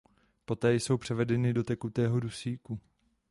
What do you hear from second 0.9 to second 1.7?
převedeny do